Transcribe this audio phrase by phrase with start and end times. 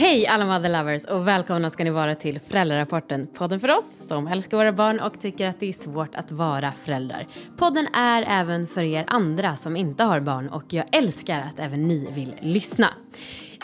[0.00, 3.26] Hej alla mother lovers och välkomna ska ni vara till Föräldrarapporten.
[3.26, 6.72] Podden för oss som älskar våra barn och tycker att det är svårt att vara
[6.72, 7.26] föräldrar.
[7.56, 11.88] Podden är även för er andra som inte har barn och jag älskar att även
[11.88, 12.88] ni vill lyssna.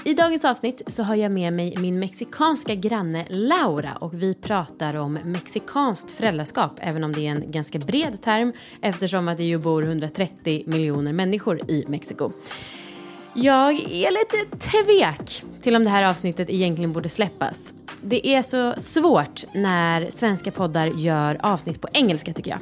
[0.04, 4.96] I dagens avsnitt så har jag med mig min mexikanska granne Laura och vi pratar
[4.96, 9.58] om mexikanskt föräldraskap även om det är en ganska bred term eftersom att det ju
[9.58, 12.30] bor 130 miljoner människor i Mexiko.
[13.38, 17.72] Jag är lite tvek till om det här avsnittet egentligen borde släppas.
[18.02, 22.60] Det är så svårt när svenska poddar gör avsnitt på engelska tycker jag.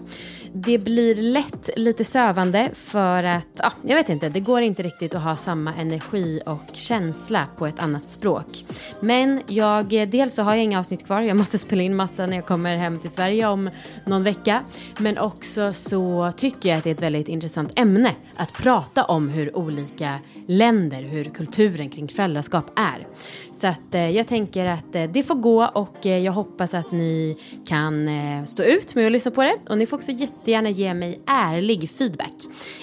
[0.53, 5.15] Det blir lätt lite sövande för att, ja, jag vet inte, det går inte riktigt
[5.15, 8.65] att ha samma energi och känsla på ett annat språk.
[9.01, 12.37] Men jag, dels så har jag inga avsnitt kvar, jag måste spela in massa när
[12.37, 13.71] jag kommer hem till Sverige om
[14.05, 14.61] någon vecka.
[14.99, 19.29] Men också så tycker jag att det är ett väldigt intressant ämne att prata om
[19.29, 23.07] hur olika länder, hur kulturen kring föräldraskap är.
[23.53, 26.93] Så att eh, jag tänker att eh, det får gå och eh, jag hoppas att
[26.93, 28.09] ni kan
[28.47, 29.57] stå ut med att lyssna på det.
[29.69, 32.35] Och ni får också jättegärna ge mig ärlig feedback.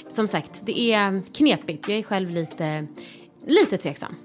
[0.10, 1.88] Som sagt, det är knepigt.
[1.88, 2.88] Jag är själv lite,
[3.46, 4.16] lite tveksam.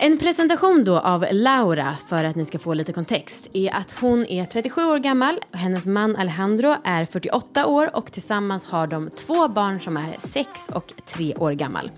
[0.00, 4.26] En presentation då av Laura för att ni ska få lite kontext är att hon
[4.26, 9.10] är 37 år gammal, och hennes man Alejandro är 48 år och tillsammans har de
[9.10, 11.90] två barn som är 6 och 3 år gammal.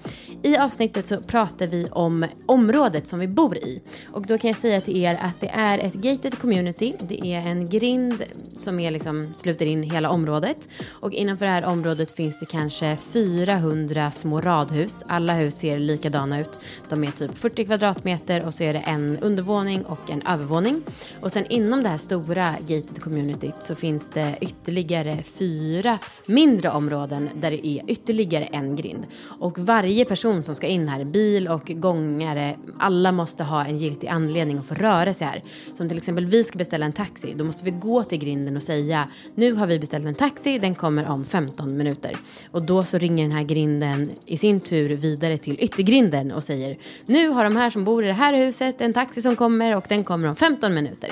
[0.43, 4.59] I avsnittet så pratar vi om området som vi bor i och då kan jag
[4.59, 6.95] säga till er att det är ett gated community.
[7.01, 8.23] Det är en grind
[8.57, 12.97] som är liksom, sluter in hela området och innanför det här området finns det kanske
[12.97, 15.03] 400 små radhus.
[15.07, 16.61] Alla hus ser likadana ut.
[16.89, 20.83] De är typ 40 kvadrat kvadratmeter och så är det en undervåning och en övervåning.
[21.21, 27.29] Och sen inom det här stora gated communityt så finns det ytterligare fyra mindre områden
[27.35, 29.07] där det är ytterligare en grind.
[29.39, 34.09] Och varje person som ska in här, bil och gångare, alla måste ha en giltig
[34.09, 35.43] anledning att få röra sig här.
[35.77, 38.63] Som till exempel vi ska beställa en taxi, då måste vi gå till grinden och
[38.63, 42.17] säga nu har vi beställt en taxi, den kommer om 15 minuter.
[42.51, 46.79] Och då så ringer den här grinden i sin tur vidare till yttergrinden och säger
[47.07, 49.77] nu har de här som som bor i det här huset, en taxi som kommer
[49.77, 51.11] och den kommer om 15 minuter.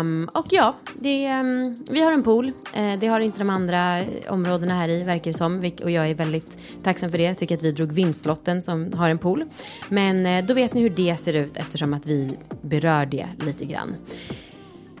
[0.00, 2.46] Um, och ja, det, um, vi har en pool.
[2.46, 5.72] Uh, det har inte de andra områdena här i verkar det som.
[5.84, 7.24] Och jag är väldigt tacksam för det.
[7.24, 9.44] Jag tycker att vi drog vinstlotten som har en pool.
[9.88, 13.64] Men uh, då vet ni hur det ser ut eftersom att vi berör det lite
[13.64, 13.94] grann.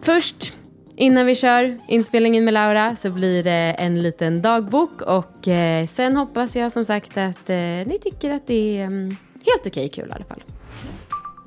[0.02, 0.54] Först
[1.00, 6.16] Innan vi kör inspelningen med Laura så blir det en liten dagbok och eh, sen
[6.16, 7.48] hoppas jag som sagt att
[7.86, 10.42] ni tycker att det är mm, helt okej okay, kul i alla fall.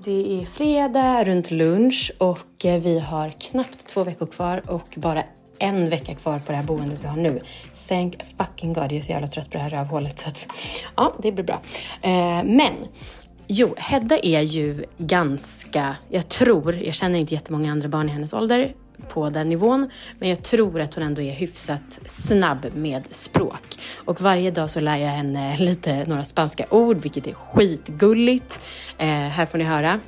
[0.03, 5.23] Det är fredag runt lunch och eh, vi har knappt två veckor kvar och bara
[5.59, 7.41] en vecka kvar på det här boendet vi har nu.
[7.87, 10.47] Thank fucking God, jag är så jävla trött på det här rövhålet så att
[10.95, 11.61] ja, det blir bra.
[12.01, 12.73] Eh, men
[13.47, 18.33] Jo, Hedda är ju ganska, jag tror, jag känner inte jättemånga andra barn i hennes
[18.33, 18.75] ålder,
[19.09, 19.89] på den nivån.
[20.19, 23.79] Men jag tror att hon ändå är hyfsat snabb med språk.
[24.05, 28.59] Och varje dag så lär jag henne lite, några spanska ord, vilket är skitgulligt.
[28.97, 29.99] Eh, här får ni höra.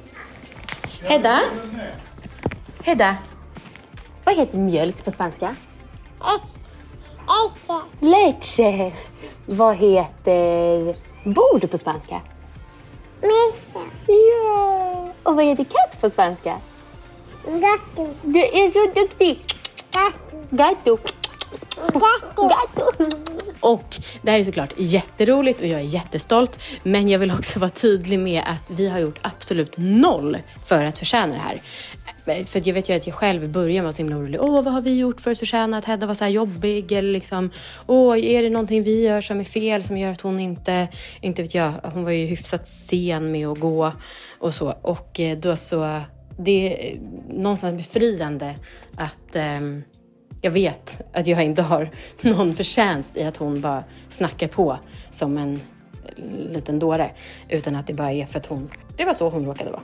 [1.02, 1.40] Hedda?
[2.84, 3.18] Hedda?
[4.24, 5.56] Vad heter mjölk på spanska?
[8.00, 8.92] Leche.
[9.46, 10.96] Vad heter
[11.34, 12.22] bord på spanska?
[13.22, 13.86] Mesa.
[14.08, 15.12] Ja.
[15.24, 16.58] Och vad heter katt på spanska?
[17.46, 18.14] Gato.
[18.22, 19.40] Du är så duktig!
[20.50, 20.98] Gato.
[21.92, 22.48] Gatto!
[22.48, 23.08] Gato.
[23.60, 26.60] Och det här är såklart jätteroligt och jag är jättestolt.
[26.84, 30.98] Men jag vill också vara tydlig med att vi har gjort absolut noll för att
[30.98, 31.62] förtjäna det här.
[32.46, 34.42] För jag vet ju att jag själv i början var så himla orolig.
[34.42, 36.92] Åh, vad har vi gjort för att förtjäna att Hedda var så här jobbig?
[36.92, 37.52] Eller liksom,
[37.88, 40.88] åh, är det någonting vi gör som är fel som gör att hon inte,
[41.22, 43.92] inte vet jag, hon var ju hyfsat sen med att gå
[44.40, 44.74] och så.
[44.82, 46.02] Och eh, då så
[46.38, 48.56] det är eh, någonstans befriande
[48.96, 49.62] att eh,
[50.42, 51.90] jag vet att jag inte har
[52.22, 54.78] någon förtjänst i att hon bara snackar på
[55.10, 55.60] som en
[56.50, 57.12] liten dåre.
[57.50, 59.82] Utan att det bara är för att hon, det var så hon råkade vara.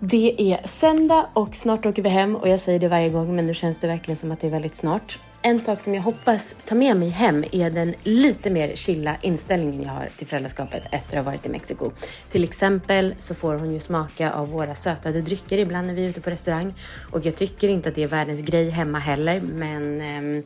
[0.00, 3.46] Det är söndag och snart åker vi hem och jag säger det varje gång men
[3.46, 5.18] nu känns det verkligen som att det är väldigt snart.
[5.42, 9.82] En sak som jag hoppas ta med mig hem är den lite mer chilla inställningen
[9.82, 11.90] jag har till föräldraskapet efter att ha varit i Mexiko.
[12.30, 16.08] Till exempel så får hon ju smaka av våra sötade drycker ibland när vi är
[16.08, 16.74] ute på restaurang
[17.10, 20.44] och jag tycker inte att det är världens grej hemma heller men eh,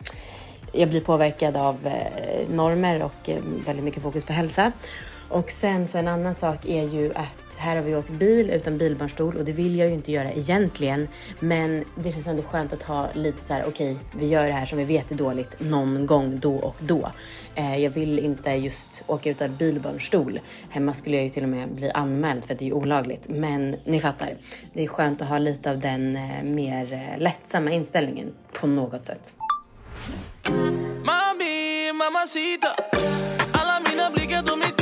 [0.72, 4.72] jag blir påverkad av eh, normer och eh, väldigt mycket fokus på hälsa.
[5.28, 8.78] Och sen så en annan sak är ju att här har vi åkt bil utan
[8.78, 11.08] bilbarnstol och det vill jag ju inte göra egentligen.
[11.40, 14.52] Men det känns ändå skönt att ha lite så här, okej, okay, vi gör det
[14.52, 17.10] här som vi vet är dåligt någon gång då och då.
[17.54, 20.40] Eh, jag vill inte just åka utan bilbarnstol.
[20.70, 23.28] Hemma skulle jag ju till och med bli anmäld för att det är olagligt.
[23.28, 24.36] Men ni fattar,
[24.72, 29.06] det är skönt att ha lite av den eh, mer eh, lättsamma inställningen på något
[29.06, 29.34] sätt.
[31.04, 32.68] Mami, mamacita
[33.52, 34.79] Alla mina blickar de är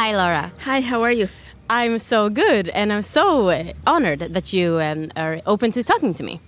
[0.00, 0.50] Hi Laura.
[0.60, 1.28] Hi, how are you?
[1.68, 6.24] I'm so good and I'm so honored that you um, are open to talking to
[6.24, 6.40] me.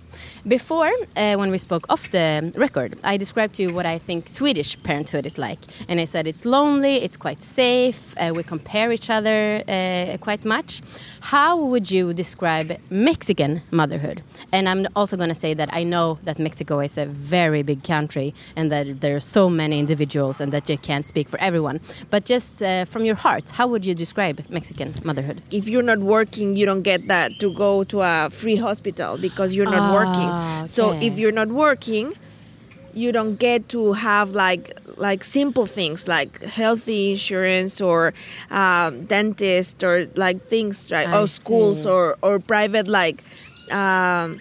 [0.45, 4.27] Before, uh, when we spoke off the record, I described to you what I think
[4.27, 5.59] Swedish parenthood is like.
[5.87, 10.43] And I said it's lonely, it's quite safe, uh, we compare each other uh, quite
[10.43, 10.81] much.
[11.21, 14.21] How would you describe Mexican motherhood?
[14.51, 17.81] And I'm also going to say that I know that Mexico is a very big
[17.85, 21.79] country and that there are so many individuals and that you can't speak for everyone.
[22.09, 25.41] But just uh, from your heart, how would you describe Mexican motherhood?
[25.51, 29.55] If you're not working, you don't get that to go to a free hospital because
[29.55, 30.32] you're not working.
[30.33, 30.63] Okay.
[30.63, 32.13] Ah, so if you're not working,
[32.93, 38.13] you don't get to have like like simple things like healthy insurance or
[38.51, 43.23] um, dentist or like things right I or schools or or private like
[43.71, 44.39] um,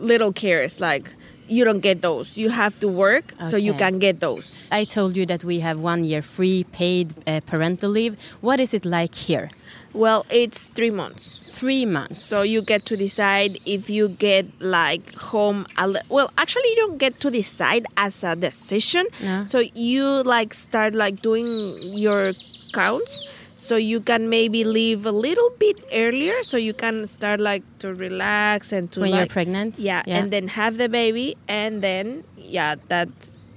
[0.00, 1.10] little cares like
[1.46, 2.38] you don't get those.
[2.38, 3.50] You have to work okay.
[3.50, 4.66] so you can get those.
[4.72, 8.18] I told you that we have one year free paid uh, parental leave.
[8.40, 9.50] What is it like here?
[9.94, 11.40] Well, it's three months.
[11.52, 12.20] Three months.
[12.20, 15.66] So you get to decide if you get like home.
[16.08, 19.06] well, actually, you don't get to decide as a decision.
[19.22, 19.44] No.
[19.44, 22.32] So you like start like doing your
[22.72, 23.22] counts.
[23.54, 27.94] So you can maybe leave a little bit earlier, so you can start like to
[27.94, 29.78] relax and to when like, you're pregnant.
[29.78, 33.08] Yeah, yeah, and then have the baby, and then yeah, that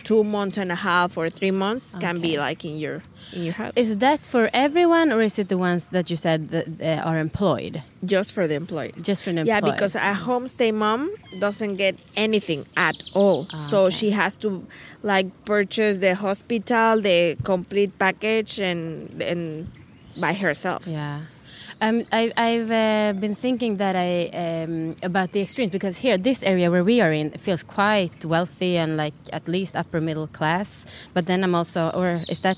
[0.08, 2.06] two months and a half or three months okay.
[2.06, 2.98] can be like in your
[3.36, 3.74] in your house.
[3.76, 7.18] Is that for everyone, or is it the ones that you said that uh, are
[7.18, 7.84] employed?
[8.06, 8.94] Just for the employed.
[9.10, 9.64] Just for the employed.
[9.66, 11.02] Yeah, because a homestay mom
[11.40, 13.96] doesn't get anything at all, oh, so okay.
[14.00, 14.66] she has to
[15.04, 19.68] like purchase the hospital, the complete package, and and
[20.16, 20.88] by herself.
[20.88, 21.28] Yeah.
[21.80, 26.42] Um, I, have uh, been thinking that I um, about the extremes because here, this
[26.42, 31.08] area where we are in, feels quite wealthy and like at least upper middle class.
[31.14, 32.58] But then I'm also, or is that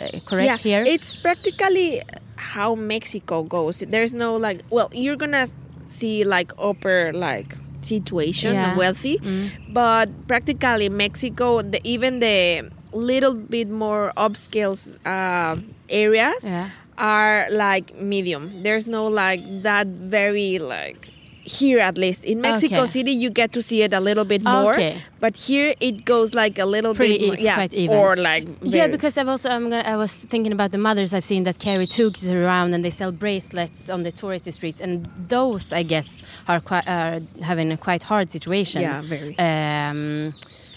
[0.00, 0.84] uh, correct yeah, here?
[0.86, 2.02] It's practically
[2.36, 3.80] how Mexico goes.
[3.80, 5.48] There's no like, well, you're gonna
[5.86, 8.76] see like upper like situation, yeah.
[8.76, 9.50] wealthy, mm.
[9.70, 16.46] but practically Mexico, the, even the little bit more upscale uh, areas.
[16.46, 18.62] Yeah are like medium.
[18.62, 21.12] There's no like that very like
[21.44, 22.86] here at least in Mexico okay.
[22.86, 25.02] City you get to see it a little bit more okay.
[25.20, 27.96] but here it goes like a little Pretty bit more, yeah quite even.
[27.96, 31.24] or like yeah because I've also I'm gonna, I was thinking about the mothers I've
[31.24, 35.06] seen that carry two kids around and they sell bracelets on the touristy streets and
[35.28, 40.34] those I guess are quite are having a quite hard situation yeah very um,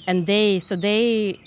[0.07, 1.39] and they so they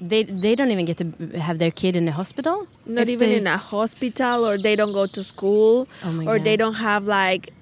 [0.00, 2.66] they they don't even get to have their kid in a hospital.
[2.86, 3.36] Not even they...
[3.36, 6.44] in a hospital, or they don't go to school, oh or God.
[6.44, 7.52] they don't have like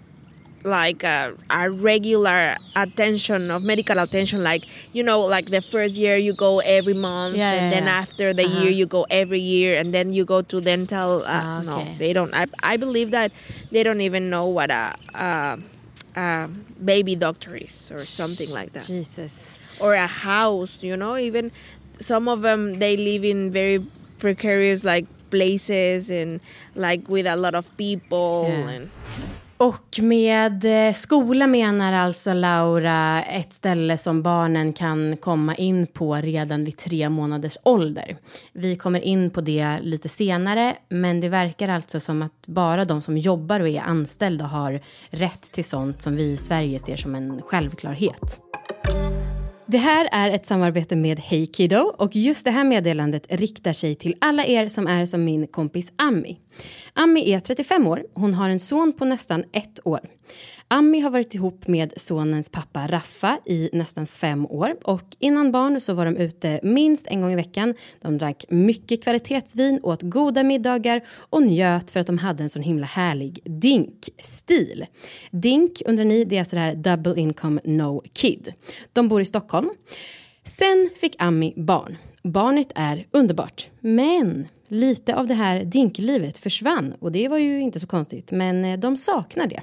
[0.65, 6.17] like a, a, regular attention of medical attention like you know like the first year
[6.17, 7.99] you go every month yeah, and yeah, then yeah.
[7.99, 8.61] after the uh-huh.
[8.61, 11.93] year you go every year and then you go to dental uh, oh, okay.
[11.93, 13.33] no they don't I, I believe that
[13.71, 15.59] they don't even know what a, a,
[16.17, 16.49] a
[16.85, 21.51] baby doctor is or something like that jesus or a house you know even
[22.03, 23.81] some of them they live in very
[24.19, 26.41] precarious like places and
[26.75, 28.77] like with a lot of people yeah.
[28.77, 28.89] and
[29.63, 36.15] Och med eh, skola menar alltså Laura ett ställe som barnen kan komma in på
[36.15, 38.17] redan vid tre månaders ålder.
[38.53, 43.03] Vi kommer in på det lite senare, men det verkar alltså som att bara de
[43.03, 47.15] som jobbar och är anställda har rätt till sånt som vi i Sverige ser som
[47.15, 48.41] en självklarhet.
[49.73, 54.15] Det här är ett samarbete med Heykiddo och just det här meddelandet riktar sig till
[54.19, 56.39] alla er som är som min kompis Ami.
[56.93, 60.01] Ami är 35 år, hon har en son på nästan ett år.
[60.69, 65.81] Ami har varit ihop med sonens pappa Raffa i nästan fem år och innan barn
[65.81, 67.75] så var de ute minst en gång i veckan.
[68.01, 72.63] De drack mycket kvalitetsvin, åt goda middagar och njöt för att de hade en sån
[72.63, 74.87] himla härlig dink-stil.
[75.31, 78.53] Dink, undrar ni, det är alltså det här double income no kid.
[78.93, 79.71] De bor i Stockholm.
[80.45, 87.13] Sen fick Ami barn Barnet är underbart, men lite av det här dinklivet försvann och
[87.13, 89.63] det var ju inte så konstigt, men eh, de saknar det.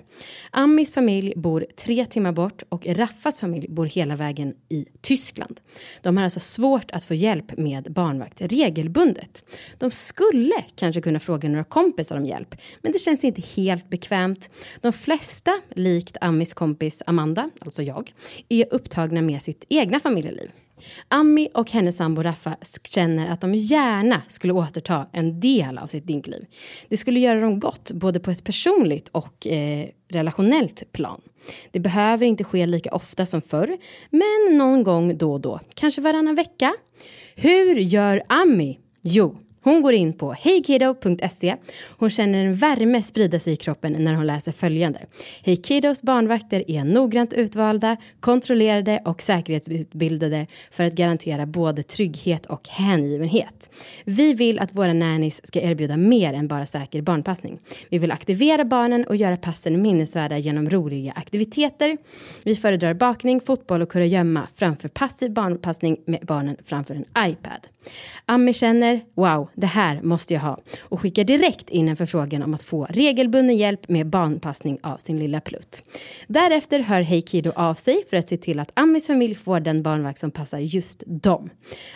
[0.52, 5.60] Amis familj bor tre timmar bort och Raffas familj bor hela vägen i Tyskland.
[6.02, 9.44] De har alltså svårt att få hjälp med barnvakt regelbundet.
[9.78, 14.50] De skulle kanske kunna fråga några kompisar om hjälp, men det känns inte helt bekvämt.
[14.82, 18.14] De flesta, likt Amis kompis Amanda, alltså jag,
[18.50, 20.52] är upptagna med sitt egna familjeliv.
[21.08, 26.08] Ami och hennes sambo Raffa känner att de gärna skulle återta en del av sitt
[26.08, 26.46] dinkliv.
[26.88, 31.22] Det skulle göra dem gott, både på ett personligt och eh, relationellt plan.
[31.72, 33.78] Det behöver inte ske lika ofta som förr,
[34.10, 36.74] men någon gång då och då, kanske varannan vecka.
[37.36, 38.80] Hur gör Ami?
[39.02, 41.56] Jo, hon går in på heykiddo.se.
[41.98, 45.00] Hon känner en värme sprida sig i kroppen när hon läser följande.
[45.44, 53.70] Heykiddos barnvakter är noggrant utvalda, kontrollerade och säkerhetsutbildade för att garantera både trygghet och hängivenhet.
[54.04, 57.60] Vi vill att våra nannies ska erbjuda mer än bara säker barnpassning.
[57.90, 61.98] Vi vill aktivera barnen och göra passen minnesvärda genom roliga aktiviteter.
[62.44, 67.68] Vi föredrar bakning, fotboll och kurragömma framför passiv barnpassning med barnen framför en iPad.
[68.26, 72.54] Ami känner, wow, det här måste jag ha och skickar direkt in en förfrågan om
[72.54, 75.84] att få regelbunden hjälp med barnpassning av sin lilla plutt.
[76.28, 80.20] Därefter hör Heikido av sig för att se till att Amis familj får den barnvakt
[80.20, 81.50] som passar just dem.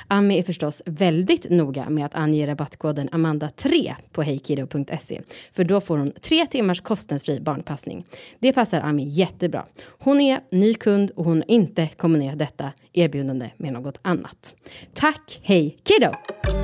[0.08, 5.98] Ami är förstås väldigt noga med att ange rabattkoden Amanda3 på heikido.se för då får
[5.98, 8.06] hon tre timmars kostnadsfri barnpassning.
[8.40, 9.66] Det passar Ami jättebra.
[10.00, 14.56] Hon är ny kund och hon har inte kombinerat detta erbjudande med något annat.
[14.94, 16.63] Tack, hej Kiddo!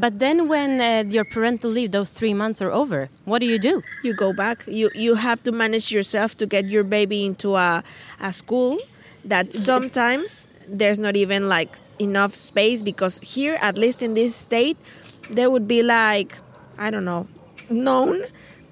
[0.00, 3.58] But then, when uh, your parental leave, those three months are over, what do you
[3.58, 3.82] do?
[4.02, 4.64] You go back.
[4.66, 7.84] You you have to manage yourself to get your baby into a
[8.18, 8.78] a school
[9.24, 14.78] that sometimes there's not even like enough space because here, at least in this state,
[15.28, 16.38] there would be like
[16.78, 17.28] I don't know,
[17.68, 18.24] known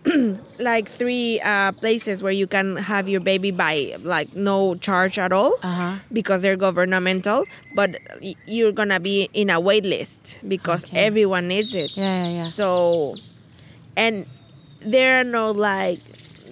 [0.59, 5.33] like three uh, places where you can have your baby by like no charge at
[5.33, 5.99] all Uh-huh.
[6.13, 7.99] because they're governmental but
[8.47, 11.07] you're gonna be in a wait list because Okay.
[11.07, 12.43] everyone needs it Yeah, yeah, yeah.
[12.43, 13.15] so
[13.97, 14.27] and
[14.81, 16.01] there are no like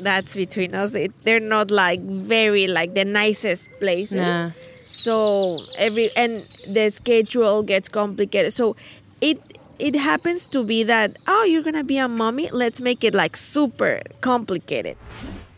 [0.00, 4.50] that's between us it, they're not like very like the nicest places Nah.
[4.88, 8.76] so every and the schedule gets complicated so
[9.20, 9.38] it
[9.78, 12.48] it happens to be that oh you're gonna be a mommy?
[12.52, 14.96] Let's make it like super complicated.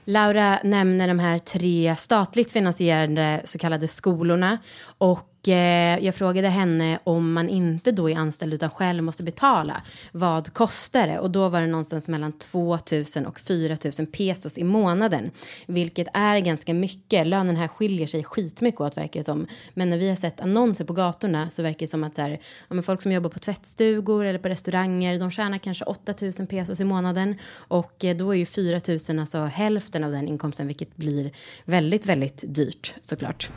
[0.05, 4.59] Laura nämner de här tre statligt finansierade så kallade skolorna
[4.99, 9.83] och Eh, jag frågade henne om man inte då är anställd utan själv måste betala.
[10.13, 11.19] Vad kostar det?
[11.19, 12.79] Och då var det någonstans mellan 2
[13.17, 15.31] 000 och 4 000 pesos i månaden,
[15.67, 17.27] vilket är ganska mycket.
[17.27, 19.47] Lönen här skiljer sig skitmycket åt verkar det som.
[19.75, 22.31] Men när vi har sett annonser på gatorna så verkar det som att så här,
[22.69, 26.33] ja, men folk som jobbar på tvättstugor eller på restauranger, de tjänar kanske 8 000
[26.33, 30.67] pesos i månaden och eh, då är ju 4 000 alltså hälften av den inkomsten,
[30.67, 31.33] vilket blir
[31.65, 33.51] väldigt, väldigt dyrt såklart.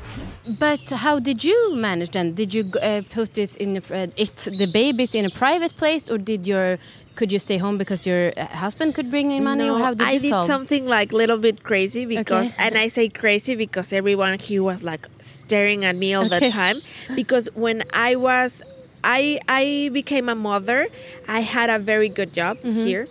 [0.46, 2.34] But how did you manage then?
[2.34, 6.10] Did you uh, put it in a, uh, it the babies in a private place,
[6.10, 6.78] or did your
[7.16, 10.08] could you stay home because your uh, husband could bring in money, or how did
[10.08, 10.48] I you did solve?
[10.48, 12.56] something like little bit crazy because, Okay.
[12.58, 16.40] and I say crazy because everyone here was like staring at me all Okay.
[16.40, 16.82] the time.
[17.16, 18.64] Because when I was,
[19.04, 20.88] I I became a mother,
[21.28, 22.86] I had a very good job Mm-hmm.
[22.86, 23.08] here,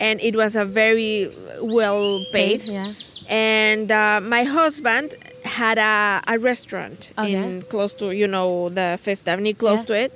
[0.00, 1.30] and it was a very
[1.62, 2.60] well paid.
[2.62, 2.92] Paid, yeah.
[3.30, 5.14] And uh, my husband
[5.60, 9.84] had a, a restaurant Oh, in close to you know the Fifth Avenue, close Yeah.
[9.90, 10.12] to it.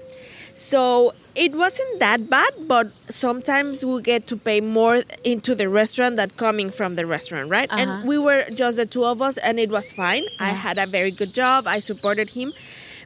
[0.55, 6.17] So it wasn't that bad, but sometimes we get to pay more into the restaurant
[6.17, 7.69] than coming from the restaurant, right?
[7.71, 7.83] Uh-huh.
[7.83, 10.25] And we were just the two of us, and it was fine.
[10.41, 11.67] I had a very good job.
[11.67, 12.55] I supported him.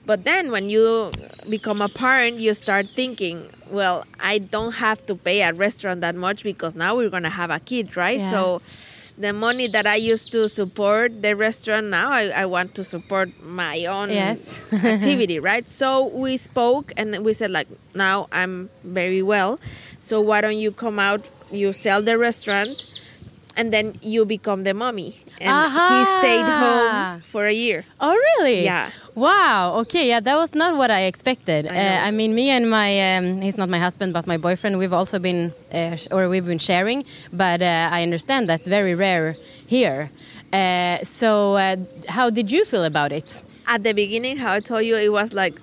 [0.06, 1.10] But then when you
[1.48, 6.14] become a parent, you start thinking, well, I don't have to pay a restaurant that
[6.14, 8.18] much because now we're going to have a kid, right?
[8.20, 8.30] Yeah.
[8.30, 8.62] So
[9.20, 13.28] the money that I used to support the restaurant now I, I want to support
[13.42, 14.40] my own Yes.
[14.72, 19.60] activity right so we spoke and we said like now I'm very well
[20.00, 21.22] so why don't you come out
[21.52, 22.72] you sell the restaurant
[23.56, 28.64] and then you become the mommy and he stayed home for a year Oh, really?
[28.64, 28.90] Yeah.
[29.14, 29.74] Wow.
[29.82, 30.08] Okay.
[30.08, 31.66] Yeah, that was not what I expected.
[31.66, 34.38] I I, uh, I mean, me and my um, he's not my husband, but my
[34.38, 34.78] boyfriend.
[34.78, 39.36] We've also been uh, or we've been sharing, but uh, I understand that's very rare
[39.66, 40.10] here.
[40.52, 41.76] Uh, so, uh,
[42.08, 43.42] how did you feel about it?
[43.66, 45.54] at the beginning how I told you it was like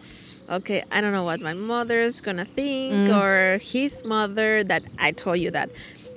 [0.49, 3.17] okay I don't know what my mother's gonna think Mm.
[3.19, 5.69] or his mother that I told you that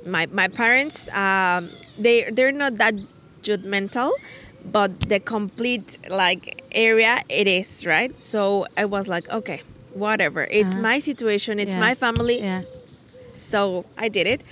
[0.07, 2.95] my my parents um, they they're not that
[3.42, 4.12] judgmental
[4.64, 8.19] but the complete like area it is right.
[8.21, 9.62] So I was like, okay,
[9.95, 10.45] whatever.
[10.50, 11.59] It's my situation.
[11.59, 11.80] It's Uh-huh.
[11.83, 11.88] Yeah.
[11.88, 12.40] my family.
[12.40, 12.62] Yeah.
[13.35, 14.42] So I did it.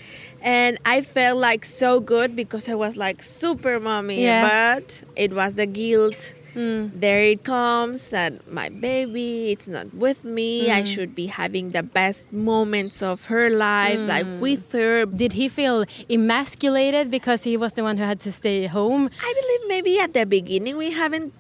[0.40, 4.25] And I felt like so good because I was like super mommy.
[4.25, 4.43] Yeah.
[4.49, 6.35] But it was the guilt.
[6.59, 6.91] Mm.
[6.99, 10.73] There it comes that my baby, it's not with me.
[10.73, 10.87] I mm.
[10.87, 14.41] should be having the best moments of her life, like mm.
[14.41, 15.07] with her.
[15.07, 19.09] Did he feel emasculated because he was the one who had to stay home?
[19.23, 21.33] I believe maybe at the beginning we haven't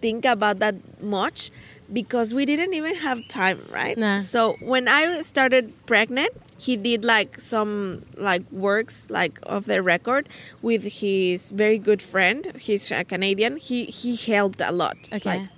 [0.00, 1.50] think about that much
[1.92, 3.96] because we didn't even have time, right?
[3.96, 4.18] Nah.
[4.18, 10.28] So when I started pregnant, he did like some like works like of the record
[10.62, 12.52] with his very good friend.
[12.58, 13.56] He's a Canadian.
[13.56, 14.96] He he helped a lot.
[15.12, 15.38] Okay.
[15.40, 15.48] like,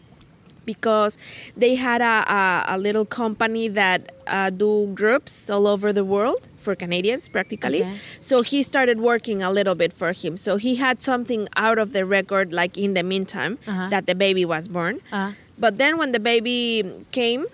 [0.64, 1.17] because
[1.57, 6.47] they had a, a, a little company that uh, do groups all over the world
[6.59, 7.81] for Canadians practically.
[7.81, 7.97] Okay.
[8.21, 10.37] So he started working a little bit for him.
[10.37, 13.88] So he had something out of the record, like in the meantime, Uh-huh.
[13.88, 15.00] that the baby was born.
[15.11, 17.47] Uh, But then when the baby came,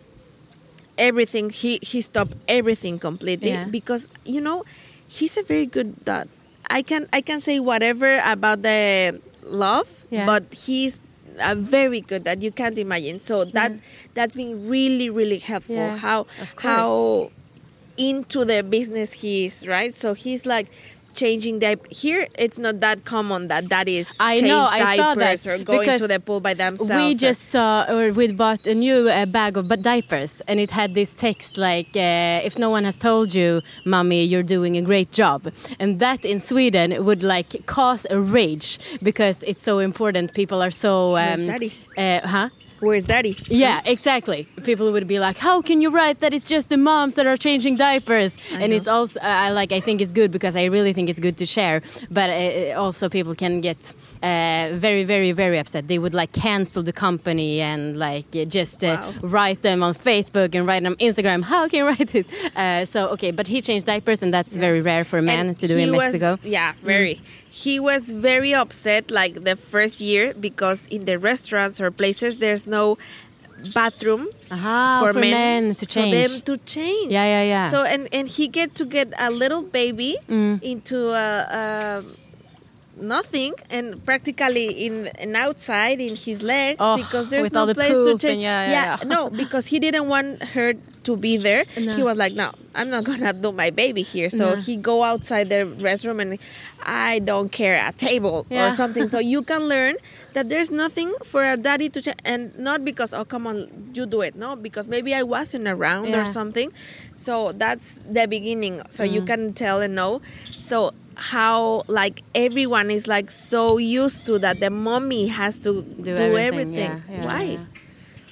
[0.98, 3.66] everything he he stopped everything completely Yeah.
[3.66, 4.64] because you know
[5.08, 6.28] he's a very good dad.
[6.70, 10.24] I can I can say whatever about the love, Yeah.
[10.26, 10.98] but he's
[11.40, 13.18] a very good that you can't imagine.
[13.20, 13.72] So that
[14.14, 15.76] that's been really really helpful.
[15.76, 16.26] Yeah, How
[16.58, 17.30] how
[17.96, 19.94] into the business he is, right?
[19.94, 20.68] So he's like
[21.14, 25.14] changing the here it's not that common that that is I change know, I saw
[25.14, 28.66] diapers that, or going to the pool by themselves we just saw, or we bought
[28.66, 32.70] a new uh, bag of diapers, and it had this text like, uh, "If no
[32.70, 37.22] one has told you, mommy, you're doing a great job," and that in Sweden would
[37.22, 40.34] like cause a rage because it's so important.
[40.34, 41.72] People are so, um, daddy?
[41.96, 42.48] uh, huh?
[42.80, 44.46] Where's daddy Yeah, exactly.
[44.64, 47.36] People would be like, "How can you write that it's just the moms that are
[47.36, 50.92] changing diapers?" and it's also uh, I like I think it's good because I really
[50.92, 51.82] think it's good to share.
[52.10, 53.78] But uh, also people can get
[54.22, 55.88] uh, very, very, very upset.
[55.88, 59.12] They would like cancel the company and like uh, just uh, Wow.
[59.22, 61.42] write them on Facebook and write them on Instagram.
[61.52, 62.26] How can you write this?
[62.56, 65.58] Uh, so okay, but he changed diapers, and that's very rare for a man And
[65.58, 66.36] to do in Mexico.
[66.36, 66.40] Mm.
[66.44, 67.20] yeah, very.
[67.54, 72.66] He was very upset like the first year because in the restaurants or places there's
[72.66, 72.98] no
[73.72, 76.10] bathroom Aha, for, men, to change.
[76.10, 77.12] For them to change.
[77.12, 77.66] Yeah, yeah, yeah.
[77.74, 80.58] So and and he get to get a little baby Mm.
[80.62, 81.28] into a,
[81.60, 81.64] a
[82.96, 87.90] nothing and practically in and outside in his legs Oh, because there's no the place
[87.92, 88.42] to change.
[88.42, 89.08] yeah, yeah, yeah.
[89.08, 91.64] no, because he didn't want her to be there.
[91.80, 91.92] No.
[91.92, 94.56] He was like, "No, I'm not gonna do my baby here." So No.
[94.56, 96.38] he go outside the restroom and
[96.84, 98.68] I don't care a table Yeah.
[98.68, 99.08] or something.
[99.08, 99.96] so you can learn
[100.34, 104.20] that there's nothing for a daddy to and not because oh come on you do
[104.20, 104.34] it.
[104.36, 106.22] No, because maybe I wasn't around Yeah.
[106.22, 106.72] or something.
[107.14, 108.82] So that's the beginning.
[108.90, 109.26] So you Mm.
[109.26, 110.20] can tell and know.
[110.58, 116.10] So how like everyone is like so used to that the mommy has to do,
[116.18, 116.90] everything, everything.
[116.90, 117.42] yeah, yeah, Why?
[117.44, 117.58] yeah.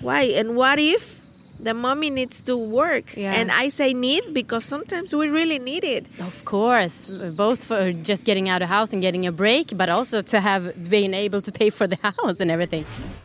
[0.03, 0.23] Why?
[0.35, 1.22] And what if
[1.63, 3.17] the mommy needs to work?
[3.17, 3.41] Yeah.
[3.41, 6.07] And I say need because sometimes we really need it.
[6.21, 10.23] Of course, both for just getting out of house and getting a break, but also
[10.23, 12.85] to have being able to pay for the house and everything.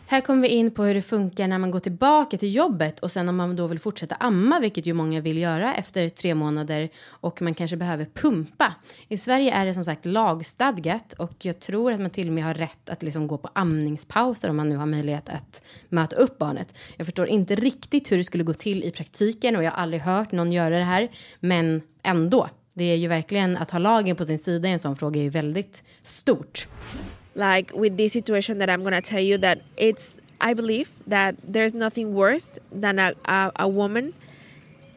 [0.10, 3.12] Här kommer vi in på hur det funkar när man går tillbaka till jobbet och
[3.12, 6.90] sen om man då vill fortsätta amma, vilket ju många vill göra efter tre månader
[7.10, 8.74] och man kanske behöver pumpa.
[9.08, 12.44] I Sverige är det som sagt lagstadgat och jag tror att man till och med
[12.44, 16.38] har rätt att liksom gå på amningspauser om man nu har möjlighet att möta upp
[16.38, 16.76] barnet.
[16.98, 20.02] Jag förstår inte riktigt hur det skulle gå till i praktiken och jag har aldrig
[20.02, 21.10] hört någon göra det här,
[21.40, 22.50] men ändå.
[22.74, 25.24] Det är ju verkligen att ha lagen på sin sida i en sån fråga är
[25.24, 26.68] ju väldigt stort.
[27.34, 30.20] like with this situation that I'm gonna tell you that it's
[30.52, 34.14] I believe that there's nothing worse than a, a, a woman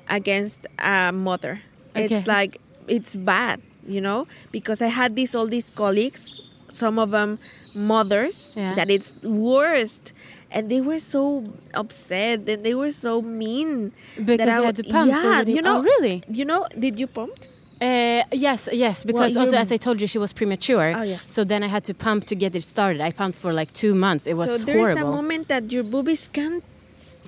[0.06, 1.58] against a mother.
[1.94, 2.04] Okay.
[2.06, 6.40] It's like it's bad, you know, because I had these all these colleagues,
[6.72, 7.38] some of them
[7.74, 8.74] mothers, Yeah.
[8.76, 10.12] that it's worst.
[10.52, 13.92] And they were so upset and they were so mean.
[14.16, 15.52] Because that I you had to pump Yeah, already?
[15.52, 15.78] you know.
[15.78, 16.22] Oh, really?
[16.28, 17.32] You know, did you pump?
[17.80, 20.92] Uh, yes, yes, because Well, also as I told you, she was premature.
[20.94, 21.16] Oh, yeah.
[21.26, 23.00] So then I had to pump to get it started.
[23.00, 24.26] I pumped for like two months.
[24.26, 26.62] It was so there's a moment that your boobies can't.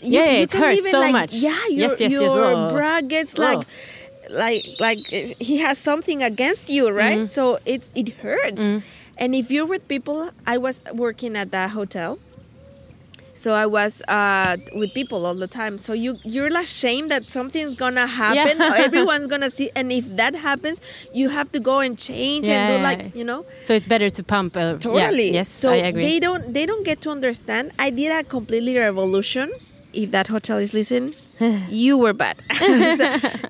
[0.02, 1.34] Yeah, it can hurts even, so like, much.
[1.34, 2.10] Yeah, your, Yes, yes, yes.
[2.12, 2.70] your Oh.
[2.74, 3.42] bra gets Oh.
[3.42, 3.66] like,
[4.30, 7.18] like, like uh, he has something against you, right?
[7.20, 7.26] Mm-hmm.
[7.38, 8.82] So it it hurts.
[9.16, 12.18] And if you're with people, I was working at the hotel.
[13.34, 15.78] So I was uh, with people all the time.
[15.78, 18.58] So you you're ashamed that something's gonna happen.
[18.58, 18.74] Yeah.
[18.86, 20.80] Everyone's gonna see, and if that happens,
[21.14, 23.18] you have to go and change Yeah, and do yeah, like yeah.
[23.18, 23.44] you know.
[23.62, 24.56] So it's better to pump.
[24.56, 25.32] Uh, yeah, Totally.
[25.32, 26.02] yes, So I agree.
[26.02, 27.72] they don't they don't get to understand.
[27.78, 29.50] I did a completely revolution.
[29.94, 31.14] If that hotel is listening,
[31.68, 32.36] you were bad.
[33.00, 33.06] So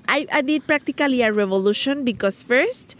[0.07, 2.95] I, I did practically a revolution because first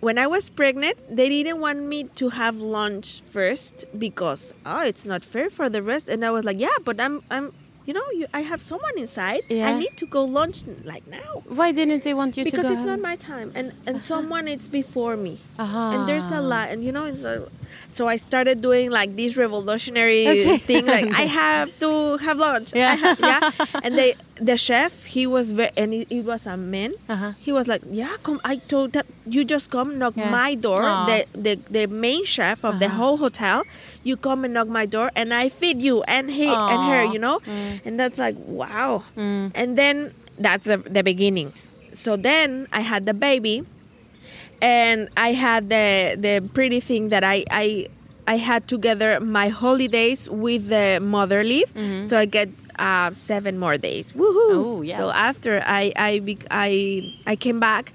[0.00, 5.06] when I was pregnant, they didn't want me to have lunch first because oh, it's
[5.06, 6.08] not fair for the rest.
[6.08, 7.52] And I was like, yeah, but I'm I'm
[7.86, 9.42] you know, you, I have someone inside.
[9.48, 9.68] Yeah.
[9.68, 12.84] I need to go lunch like now Why didn't they want you to because it's
[12.84, 15.78] not my time, and and someone it's before me, Uh-huh.
[15.94, 17.48] and there's a lot, and you know, it's a,
[17.88, 20.58] so I started doing like this revolutionary Okay.
[20.58, 22.72] thing, like I have to have lunch.
[22.74, 22.94] Yeah.
[22.94, 23.50] have- yeah,
[23.82, 26.92] and they the chef he was very and it, it was a man.
[27.08, 27.32] Uh-huh.
[27.40, 28.40] He was like, yeah, come.
[28.44, 30.30] I told that you just come knock Yeah.
[30.30, 30.82] my door.
[30.82, 31.06] Aw.
[31.06, 32.96] The, the the main chef of the Uh-huh.
[32.96, 33.62] whole hotel.
[34.06, 37.02] You come and knock my door, and I feed you and he and her.
[37.10, 37.40] You know,
[37.84, 39.02] and that's like wow.
[39.18, 39.50] Mm.
[39.54, 41.50] And then that's the, the beginning.
[41.90, 43.64] So then I had the baby,
[44.60, 47.86] and I had the the pretty thing that I I
[48.26, 51.70] I had together my holidays with the mother leave,
[52.04, 54.12] so I get uh, seven more days.
[54.12, 54.50] Woohoo!
[54.50, 54.58] Mm-hmm.
[54.58, 54.96] Oh, yeah.
[54.96, 56.70] So after I I I
[57.26, 57.92] I came back.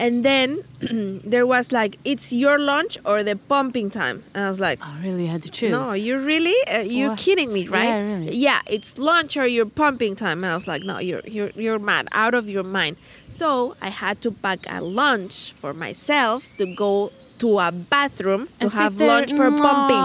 [0.00, 0.64] And then
[1.32, 4.16] there was like, it's your lunch or the pumping time.
[4.34, 5.26] And I was like, I really?
[5.26, 5.70] Had to choose.
[5.70, 6.56] no, you really?
[6.74, 7.18] Uh, you're What?
[7.18, 7.84] kidding me, right?
[7.84, 8.34] Yeah, really.
[8.34, 10.42] Yeah, it's lunch or your pumping time.
[10.42, 12.96] And I was like, no, you're you're you're mad, out of your mind.
[13.28, 18.52] So I had to pack a lunch for myself to go to a bathroom to
[18.60, 20.04] And have lunch for pumping.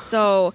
[0.00, 0.54] So,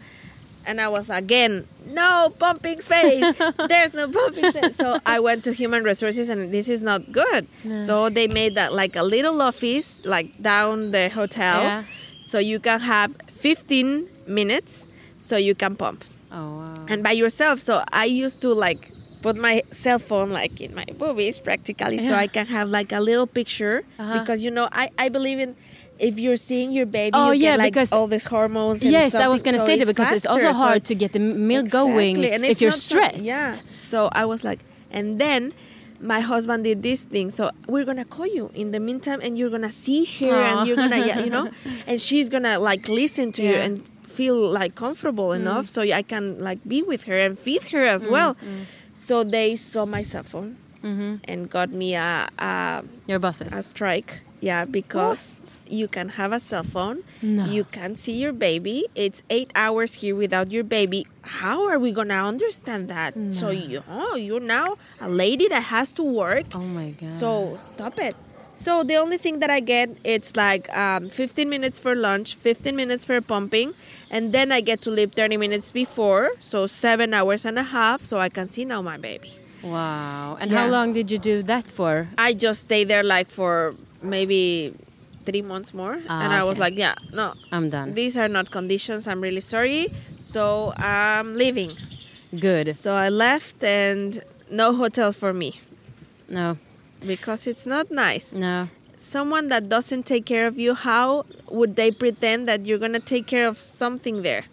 [0.68, 3.26] and I was again, no pumping space.
[3.68, 4.76] There's no pumping space.
[4.76, 7.48] So I went to human resources, and this is not good.
[7.86, 11.84] So they made that like a little office, like down the hotel, Yeah.
[12.22, 16.86] so you can have 15 minutes, so you can pump Oh, wow.
[16.90, 17.60] and by yourself.
[17.62, 22.14] So I used to like put my cell phone like in my boobies practically, so
[22.14, 24.20] I can have like a little picture Uh-huh.
[24.20, 25.56] because you know I I believe in.
[26.00, 28.84] If you're seeing your baby, Oh, you yeah, get like because- all these hormones.
[28.84, 30.84] And Yes, I was going to so say that because it's also faster, so hard
[30.86, 33.20] to get the milk going Exactly, and if you're not so- stressed.
[33.26, 33.52] yeah.
[33.52, 34.60] So I was like,
[34.92, 35.54] and then
[36.00, 37.30] my husband did this thing.
[37.32, 40.60] So we're gonna call you in the meantime, and you're gonna see her, Aw.
[40.60, 41.50] and you're gonna, yeah, you know,
[41.88, 45.38] and she's gonna like listen to you and feel like comfortable mm.
[45.38, 48.36] enough, so I can like be with her and feed her as mm, well.
[48.36, 48.66] Mm.
[48.94, 53.52] So they saw my cell phone hmm and got me a a, Your bosses.
[53.52, 54.22] a strike.
[54.40, 57.04] Yeah, because you can have a cell phone.
[57.22, 57.46] No.
[57.46, 58.86] You can see your baby.
[58.94, 61.08] It's eight hours here without your baby.
[61.24, 63.16] How are we gonna understand that?
[63.32, 66.46] So you, oh, you're now a lady that has to work.
[66.54, 67.10] oh, my God.
[67.10, 68.16] So stop it.
[68.54, 72.76] So the only thing that I get it's like um, 15 minutes for lunch, 15
[72.76, 73.74] minutes for pumping,
[74.10, 78.04] and then I get to leave 30 minutes before, so seven hours and a half,
[78.04, 79.32] so I can see now my baby.
[79.64, 80.38] Wow.
[80.40, 82.10] And how long did you do that for?
[82.18, 83.76] I just stay there like for
[84.10, 84.74] maybe
[85.26, 87.94] three months more, Ah, and I was like, yeah, no, I'm done.
[87.94, 89.08] these are not conditions.
[89.08, 89.88] I'm really sorry,
[90.22, 91.72] so I'm leaving.
[92.40, 92.76] Good.
[92.76, 95.60] So I left, and no hotels for me
[96.30, 96.56] No,
[97.06, 98.34] because it's not nice.
[98.34, 98.70] no.
[99.00, 103.26] someone that doesn't take care of you, how would they pretend that you're gonna take
[103.28, 104.44] care of something there?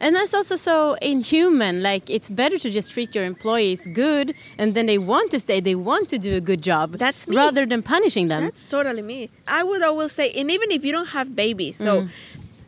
[0.00, 1.82] And that's also so inhuman.
[1.82, 5.60] Like, it's better to just treat your employees good and then they want to stay,
[5.60, 6.92] they want to do a good job.
[6.98, 7.36] That's me.
[7.36, 8.44] Rather than punishing them.
[8.44, 9.30] That's totally me.
[9.46, 12.08] I would always say, and even if you don't have babies, so Mm.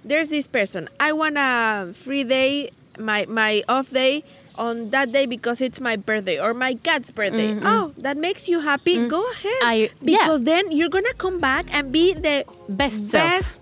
[0.04, 0.88] there's this person.
[1.00, 4.24] I want a free day, my my off day
[4.56, 7.54] on that day because it's my birthday or my cat's birthday.
[7.62, 9.06] Oh, that makes you happy.
[9.06, 9.62] Go ahead.
[9.62, 9.68] Mm-hmm.
[9.68, 10.18] I- yeah.
[10.24, 13.22] because then you're gonna come back and be the Best self.
[13.30, 13.57] best.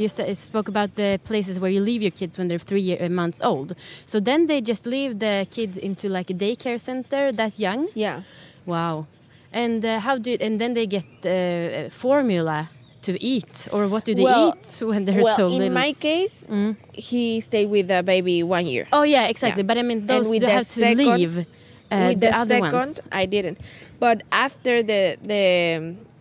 [0.00, 3.08] You spoke about the places where you leave your kids when they're three year, uh,
[3.22, 3.68] months old.
[4.06, 7.88] So then they just leave the kids into like a daycare center that young.
[7.94, 8.22] Yeah.
[8.64, 9.06] Wow.
[9.52, 12.70] And uh, how do you, and then they get uh, formula
[13.02, 15.74] to eat or what do they Well- eat when they're well, so in little?
[15.74, 16.36] my case,
[16.92, 18.86] he stayed with the baby one year.
[18.92, 19.62] oh yeah, exactly.
[19.62, 19.66] Yeah.
[19.70, 21.44] But I mean And those with do have to second- leave uh,
[22.08, 23.00] with the, the, other second, ones.
[23.12, 23.58] I didn't.
[23.98, 25.44] But after the the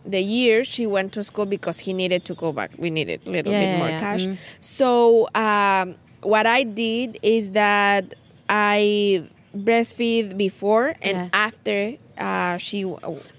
[0.05, 2.71] the year, she went to school because he needed to go back.
[2.77, 3.99] We needed a little Yeah, bit yeah, more yeah.
[3.99, 4.25] cash.
[4.27, 4.37] Mm.
[4.59, 8.13] So um, what I did is that
[8.49, 12.83] I breastfeed before and after uh, she.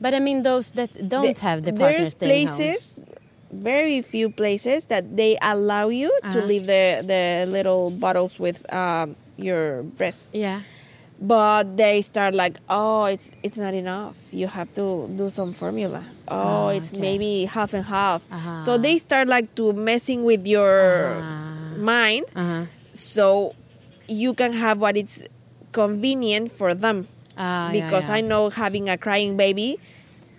[0.01, 2.57] But I mean those that don't the- have the partner There's staying home.
[2.57, 2.99] places.
[3.53, 6.47] Very few places that they allow you to Uh-huh.
[6.47, 10.63] leave the, the little bottles with um, your breast Yeah.
[11.21, 16.03] But they start like oh it's it's not enough you have to do some formula
[16.29, 17.01] oh Ah, it's okay.
[17.01, 18.57] maybe half and half Uh-huh.
[18.59, 21.77] so they start like to messing with your Ah.
[21.77, 22.65] mind Uh-huh.
[22.93, 23.53] so
[24.09, 25.29] you can have what is
[25.73, 27.07] convenient for them
[27.37, 28.17] yeah, because yeah.
[28.17, 29.79] i know having a crying baby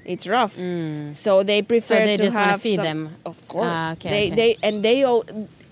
[0.04, 1.14] it's rough Mm.
[1.14, 3.02] so they prefer they to have feed some- them.
[3.26, 4.36] of course Ah, okay, they okay.
[4.36, 5.06] they and they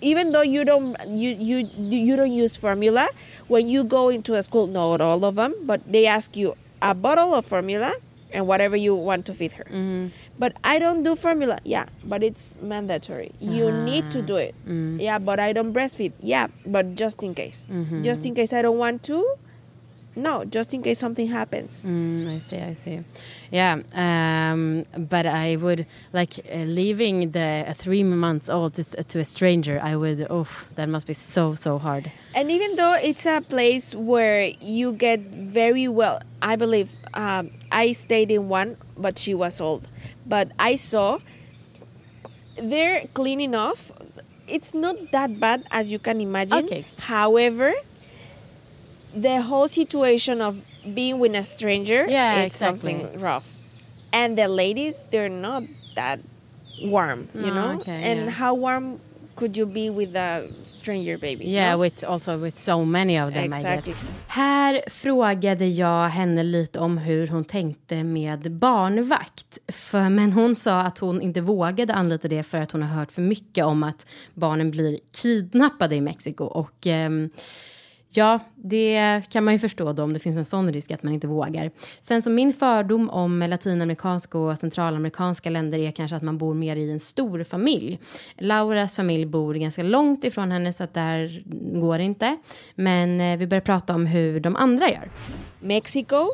[0.06, 3.10] even though you don't you you you don't use formula
[3.50, 6.94] when you go into a school not all of them but they ask you a
[6.96, 7.94] bottle of formula
[8.32, 9.64] and whatever you want to feed her.
[9.66, 10.08] Mm-hmm.
[10.38, 11.60] But I don't do formula.
[11.64, 13.32] Yeah, but it's mandatory.
[13.40, 13.84] You ah.
[13.84, 14.56] need to do it.
[14.68, 15.02] Mm.
[15.02, 16.14] Yeah, but I don't breastfeed.
[16.22, 17.68] Yeah, but just in case.
[17.70, 18.04] Mm-hmm.
[18.04, 19.36] Just in case I don't want to.
[20.22, 21.82] No, just in case something happens.
[21.84, 23.00] Mm, I see, I see.
[23.52, 28.96] Yeah, um, but I would like uh, leaving the a three months old to, s-
[29.08, 29.80] to a stranger.
[29.82, 30.28] I would.
[30.30, 32.12] Oh, that must be so so hard.
[32.36, 37.94] And even though it's a place where you get very well, I believe um, I
[37.94, 39.88] stayed in one, but she was old.
[40.26, 41.20] But I saw
[42.58, 43.92] they're clean enough.
[44.48, 46.66] It's not that bad as you can imagine.
[46.66, 46.86] Okay.
[46.98, 47.74] However,
[49.14, 50.56] the whole situation of
[50.94, 52.92] being with a stranger, Yeah, it's exactly.
[52.94, 53.46] something rough.
[54.14, 55.64] And the ladies, they're not
[55.96, 56.20] that
[56.84, 57.80] warm, you No, know.
[57.80, 58.30] okay, and yeah.
[58.30, 59.00] how warm
[59.36, 61.46] could you be with a stranger baby?
[61.46, 61.78] Yeah, no?
[61.82, 63.92] with also with so many of them Exactly.
[63.94, 64.04] I guess.
[64.28, 69.58] Här frågade jag henne lite om hur hon tänkte med barnvakt.
[69.68, 73.12] För, men hon sa att hon inte vågade anlita det för att hon har hört
[73.12, 76.44] för mycket om att barnen blir kidnappade i Mexiko.
[76.46, 77.30] Och ehm,
[78.12, 81.14] Ja, det kan man ju förstå då om det finns en sån risk att man
[81.14, 81.72] inte vågar.
[82.02, 86.76] Sen så min fördom om latinamerikanska och centralamerikanska länder är kanske att man bor mer
[86.76, 88.00] i en stor familj.
[88.38, 91.44] Lauras familj bor ganska långt ifrån henne så att där
[91.80, 92.38] går det inte.
[92.76, 95.12] Men eh, vi börjar prata om hur de andra gör.
[95.60, 96.28] Mexico,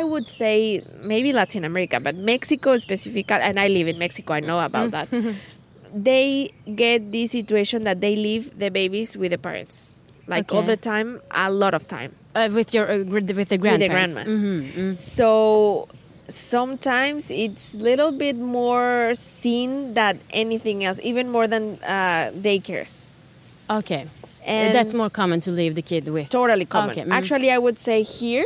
[0.00, 4.40] I would say maybe Latin America, but Mexico specifically, and I live in Mexico, I
[4.40, 5.08] know about that.
[6.04, 10.76] They get this situation that they leave the babies with the parents, like all the
[10.76, 12.12] time, a lot of time.
[12.34, 14.14] Uh, with your uh, with the, the With the grandparents.
[14.14, 14.42] grandmas.
[14.44, 14.96] Mhm, mm.
[14.96, 15.88] So
[16.28, 23.10] sometimes it's a little bit more seen than anything else, even more than uh, daycares.
[23.70, 24.06] Okay.
[24.46, 26.28] And- That's more common to leave the kid with.
[26.30, 26.90] Totally common.
[26.90, 27.12] Okay, mm.
[27.12, 28.44] Actually, I would say here,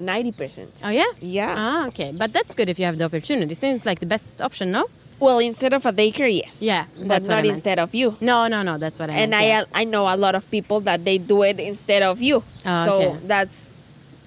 [0.00, 0.80] 90%.
[0.84, 1.04] Oh yeah?
[1.20, 1.54] Yeah.
[1.58, 2.10] Ah, okay.
[2.12, 3.54] But that's good if you have the opportunity.
[3.54, 4.86] Seems like the best option, no?
[5.20, 6.62] Well, instead of a daycare, yes.
[6.62, 8.16] Yeah, but that's I not instead of you.
[8.20, 8.78] No, no, no.
[8.78, 9.64] That's what I and meant, I yeah.
[9.74, 12.42] I know a lot of people that they do it instead of you.
[12.64, 13.18] Ah, so okay.
[13.26, 13.70] that's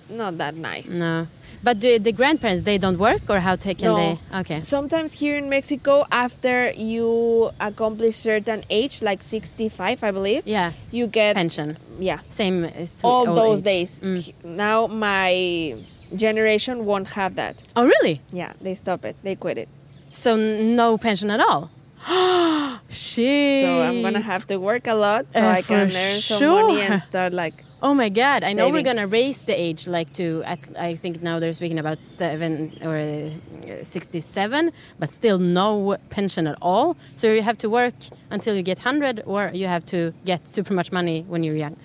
[0.10, 0.90] not that nice.
[0.94, 1.28] No.
[1.64, 3.96] But do the grandparents they don't work or how can No.
[3.96, 4.20] they?
[4.42, 4.62] Okay.
[4.62, 10.74] Sometimes here in Mexico, after you accomplish certain age, like 65, I believe, Yeah.
[10.92, 11.78] you get Pension.
[12.00, 13.64] yeah Same as all those age.
[13.66, 14.00] days.
[14.02, 14.34] Mm.
[14.44, 15.78] Now my
[16.14, 17.64] generation won't have that.
[17.78, 18.20] Oh really?
[18.32, 19.16] Yeah, they stop it.
[19.24, 19.70] They quit it.
[20.14, 21.70] So no pension at all?
[22.90, 23.64] Shit.
[23.66, 26.82] So I'm gonna have to work a lot so Uh, I can earn some money
[26.82, 28.46] and start like Oh my god!
[28.46, 30.42] I know we're gonna raise the age like to.
[30.46, 36.48] At, I think now they're speaking about seven or uh, sixty-seven, but still no pension
[36.48, 36.96] at all.
[37.18, 37.94] So you have to work
[38.32, 41.76] until you get hundred, or you have to get super much money when you're young.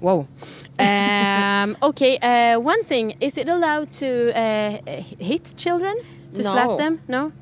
[0.00, 0.28] Whoa.
[0.80, 2.18] Um, okay.
[2.18, 4.78] Uh, one thing: is it allowed to uh,
[5.18, 5.96] hit children?
[6.34, 6.52] To No.
[6.52, 7.00] slap them?
[7.08, 7.32] No.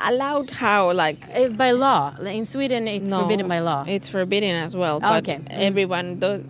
[0.00, 2.14] allowed how like Uh, by law.
[2.24, 3.84] In Sweden, it's No, forbidden by law.
[3.86, 4.96] It's forbidden as well.
[4.96, 5.38] Oh, But okay.
[5.42, 5.46] Mm.
[5.50, 6.42] everyone does.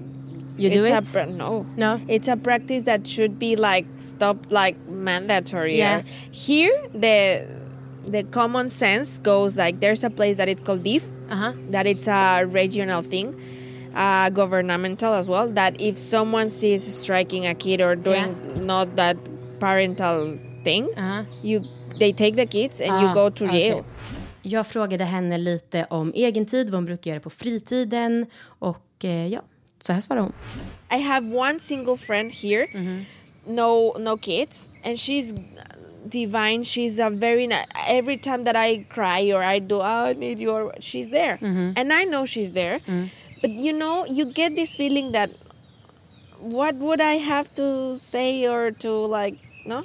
[0.58, 1.12] You do it's it?
[1.12, 1.64] Pra- no.
[1.76, 1.98] No?
[2.08, 5.78] It's a practice that should be like stopped, like mandatory.
[5.78, 6.02] Yeah.
[6.30, 7.46] Here, the
[8.06, 11.52] the common sense goes like there's a place that it's called DIF, Uh huh.
[11.70, 13.34] that it's a regional thing,
[13.94, 15.48] uh, governmental as well.
[15.48, 18.34] That if someone sees striking a kid or doing
[18.66, 19.16] not that
[19.60, 20.36] parental
[20.70, 21.24] thing, Uh huh.
[21.42, 21.60] you
[21.98, 23.84] they take the kids and Ah, you go to jail.
[24.42, 28.26] Jag frågade henne lite om egen tid, vad hon brukar göra på fritiden
[28.58, 29.40] och eh, ja,
[29.80, 30.32] så här svarade hon.
[30.98, 32.66] I have one single friend here,
[33.46, 35.34] no no kids, and she's
[36.08, 36.64] divine.
[36.64, 37.66] She's a very ni-
[37.98, 41.38] every time that I cry or I do oh, I need you, or she's there,
[41.76, 42.80] and I know she's there.
[43.42, 45.30] But you know, you get this feeling that
[46.40, 49.82] what would I have to say or to like no?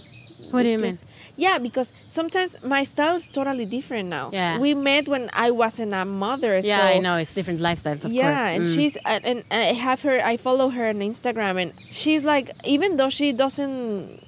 [0.51, 0.97] What do you mean?
[1.35, 4.29] Yeah, because sometimes my style is totally different now.
[4.31, 4.59] Yeah.
[4.59, 6.59] We met when I wasn't a mother.
[6.63, 8.51] Yeah, so I know it's different lifestyles, of yeah, course.
[8.55, 8.75] and Mm.
[8.75, 10.19] she's and, and I have her.
[10.23, 14.19] I follow her on Instagram, and she's like, even though she doesn't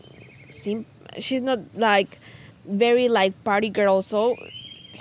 [0.49, 0.85] seem,
[1.19, 2.19] she's not like
[2.65, 4.01] very like party girl.
[4.01, 4.35] So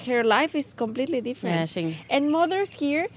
[0.06, 1.54] her life is completely different.
[1.56, 3.08] Yeah, she- and mothers here,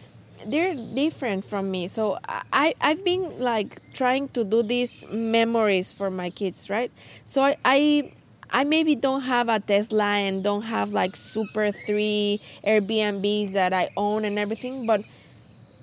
[0.46, 1.88] they're different from me.
[1.88, 2.18] So
[2.52, 6.92] I I've been like trying to do these memories for my kids, right?
[7.26, 7.58] So I.
[7.66, 8.12] I
[8.50, 13.90] I maybe don't have a Tesla and don't have like super three Airbnbs that I
[13.98, 15.04] own and everything, but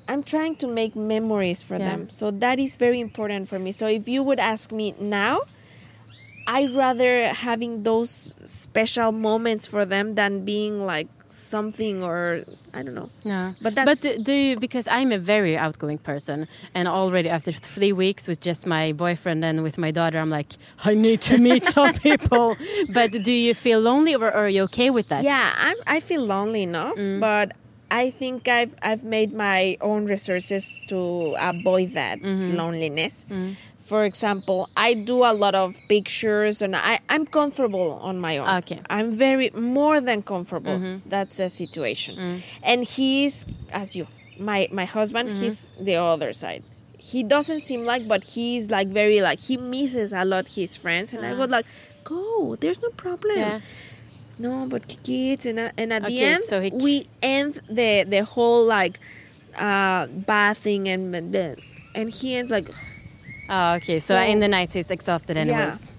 [0.08, 1.84] I'm trying to make memories for Yeah.
[1.84, 2.08] them.
[2.10, 3.72] So that is very important for me.
[3.72, 5.40] So if you would ask me now,
[6.46, 12.94] I rather having those special moments for them than being like something or I don't
[12.94, 13.10] know.
[13.24, 17.52] No, But but do, do you because I'm a very outgoing person, and already after
[17.52, 20.52] three weeks with just my boyfriend and with my daughter, I'm like,
[20.84, 22.56] I need to meet some people.
[22.92, 25.24] But do you feel lonely, or are you okay with that?
[25.24, 27.20] Yeah, I'm, I feel lonely enough, mm.
[27.20, 27.52] but
[27.90, 32.56] I think I've I've made my own resources to avoid that mm-hmm.
[32.56, 33.26] loneliness.
[33.28, 33.56] Mm.
[33.84, 38.48] For example, I do a lot of pictures, and I I'm comfortable on my own.
[38.64, 38.80] Okay.
[38.88, 40.72] I'm very more than comfortable.
[40.78, 41.08] Mm-hmm.
[41.08, 42.42] That's the situation, mm.
[42.62, 44.06] and he's as you,
[44.38, 45.28] my my husband.
[45.28, 45.42] Mm-hmm.
[45.42, 46.62] He's the other side.
[46.98, 51.12] He doesn't seem like, but he's like very like he misses a lot his friends,
[51.12, 51.36] and I mm.
[51.36, 51.66] go like,
[52.04, 52.56] go.
[52.56, 53.60] There's no problem Yeah.
[54.38, 58.24] no, but kids, and, at- and at the end, so he- we end the the
[58.24, 58.98] whole like
[59.58, 61.56] uh bathing and the
[61.94, 62.68] and he ends like
[63.48, 63.98] Oh, okay.
[63.98, 65.42] So, So- in the night he's exhausted Yeah.
[65.42, 65.90] anyways.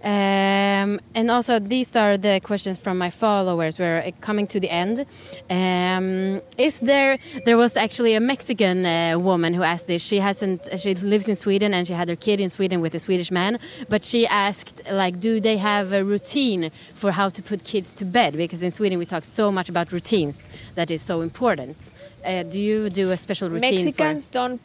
[0.00, 3.80] Um, and also, these are the questions from my followers.
[3.80, 5.04] We're uh, coming to the end.
[5.50, 7.18] Um, is there?
[7.44, 10.00] There was actually a Mexican uh, woman who asked this.
[10.00, 10.68] She hasn't.
[10.78, 13.58] She lives in Sweden and she had her kid in Sweden with a Swedish man.
[13.88, 18.04] But she asked, like, do they have a routine for how to put kids to
[18.04, 18.36] bed?
[18.36, 21.76] Because in Sweden we talk so much about routines that is so important.
[22.24, 23.74] Uh, do you do a special routine?
[23.84, 24.64] Mexicans don't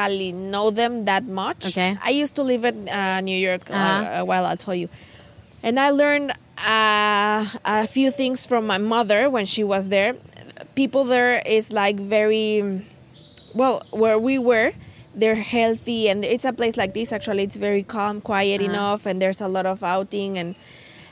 [0.00, 1.66] know them that much.
[1.66, 1.96] Okay.
[2.02, 4.20] I used to live in uh, New York uh, Uh-huh.
[4.20, 4.44] a while.
[4.46, 4.88] I'll tell you,
[5.62, 10.14] and I learned uh, a few things from my mother when she was there.
[10.74, 12.62] People there is like very
[13.54, 14.72] well where we were.
[15.14, 17.12] They're healthy, and it's a place like this.
[17.12, 18.70] Actually, it's very calm, quiet Uh-huh.
[18.70, 20.54] enough, and there's a lot of outing and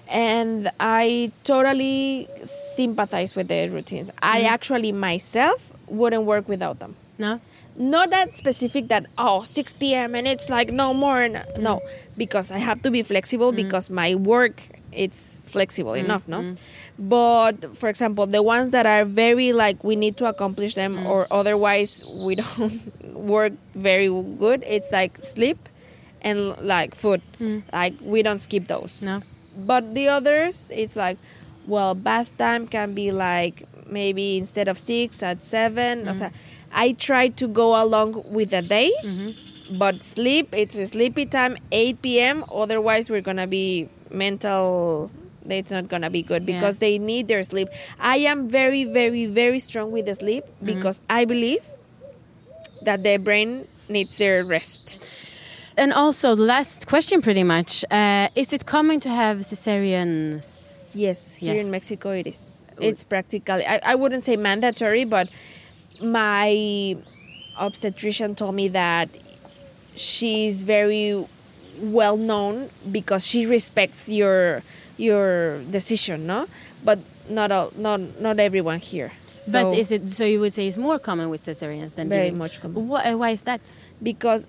[0.07, 4.11] and I totally sympathize with their routines.
[4.21, 4.55] I Mm-hmm.
[4.55, 6.93] actually myself wouldn't work without them.
[7.17, 7.41] No.
[7.77, 10.15] Not that specific that oh 6 p.m.
[10.15, 11.23] and it's like no more.
[11.23, 11.89] n- No, mm.
[12.17, 13.57] because I have to be flexible mm.
[13.57, 16.55] because my work it's flexible mm, enough, no.
[16.99, 21.27] But for example, the ones that are very like we need to accomplish them or
[21.31, 22.79] otherwise we don't
[23.15, 24.07] work very
[24.39, 24.63] good.
[24.67, 25.69] It's like sleep
[26.23, 27.23] and like food.
[27.73, 29.23] Like we don't skip those No.
[29.57, 31.19] but the others it's like
[31.67, 36.31] well bath time can be like maybe instead of six at 7 o sea,
[36.75, 38.91] i try to go along with the day
[39.71, 45.11] but sleep it's a sleepy time 8 p.m otherwise we're gonna be mental
[45.49, 46.55] it's not gonna be good Yeah.
[46.55, 47.69] because they need their sleep
[48.01, 51.65] i am very very very strong with the sleep because i believe
[52.83, 54.99] that the brain needs their rest
[55.77, 60.47] And also, the last question, pretty much, uh, is it common to have cesareans?
[60.95, 61.65] Yes, here Yes.
[61.65, 62.65] in Mexico it is.
[62.79, 65.27] It's practically, I, I wouldn't say mandatory, but
[66.05, 66.97] my
[67.59, 69.09] obstetrician told me that
[69.95, 71.25] she's very
[71.81, 74.63] well known because she respects your
[74.97, 76.47] your decision, no?
[76.85, 79.13] But not all, not not everyone here.
[79.35, 80.25] So, but is it so?
[80.25, 82.39] You would say it's more common with cesareans than Very giving?
[82.39, 82.89] much common.
[82.89, 83.61] Why, uh, why is that?
[84.03, 84.47] because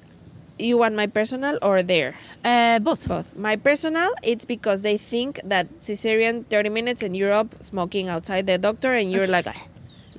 [0.58, 2.16] you want my personal or there?
[2.44, 3.08] Uh, both.
[3.08, 3.36] Both.
[3.36, 8.58] My personal, it's because they think that cesarean 30 minutes in Europe smoking outside the
[8.58, 9.68] doctor and you're like, "Ah,"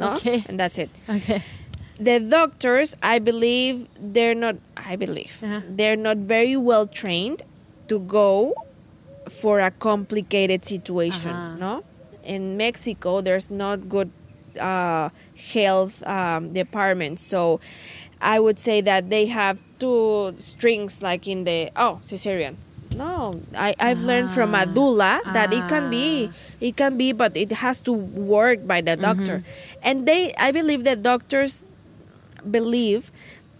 [0.00, 0.44] no, Okay.
[0.48, 0.90] and that's it.
[1.08, 1.42] Okay.
[1.98, 4.56] The doctors, I believe, they're not.
[4.76, 5.60] I believe Uh-huh.
[5.68, 7.44] they're not very well trained
[7.88, 8.52] to go
[9.30, 11.32] for a complicated situation.
[11.32, 11.56] Uh-huh.
[11.56, 11.84] No,
[12.22, 14.10] in Mexico, there's not good
[14.60, 15.08] uh,
[15.52, 17.60] health um, departments, so
[18.20, 22.56] I would say that they have two strings, like in the oh cesarean.
[22.96, 26.30] No, I, I've learned from a doula that it can be,
[26.60, 29.44] it can be, but it has to work by the doctor.
[29.82, 31.64] And they, I believe that doctors
[32.50, 33.10] believe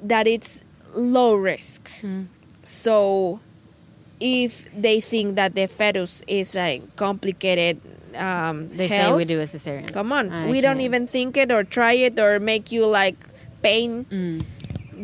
[0.03, 1.91] that it's low risk.
[2.65, 3.41] So
[4.21, 7.81] if they think that the fetus is like complicated
[8.17, 9.93] um, They say we do a cesarean.
[9.93, 13.17] come on, Ah, we don't even think it or try it or make you like
[13.61, 14.41] pain, Mm.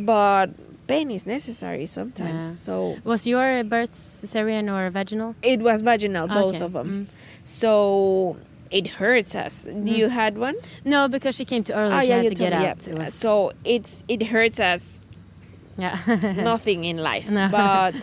[0.07, 0.49] but
[0.93, 2.47] pain is necessary sometimes.
[2.47, 2.65] Yeah.
[2.67, 2.75] So
[3.05, 5.35] Was your birth cesarean or vaginal?
[5.43, 6.65] it was vaginal, both Okay.
[6.65, 6.89] of them.
[6.91, 7.07] Mm.
[7.45, 8.37] So
[8.71, 9.65] it hurts us.
[9.87, 10.57] Do you had one?
[10.85, 11.93] No, because she came too early.
[11.93, 12.81] Ah, she yeah, had to get me, out.
[12.87, 12.93] yeah.
[12.93, 14.99] It was, So it's it hurts us
[15.77, 15.99] yeah.
[16.53, 17.29] nothing in life.
[17.29, 17.49] No.
[17.51, 17.97] But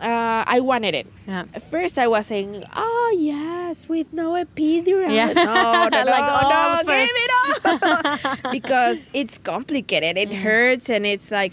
[0.00, 1.06] uh, I wanted it.
[1.28, 1.44] yeah.
[1.70, 5.32] First, I was saying, "Oh yes, with no epidural." Yeah.
[5.36, 10.16] No, no, no, Like, no, oh, give it up because it's complicated.
[10.16, 11.52] It hurts, and it's like,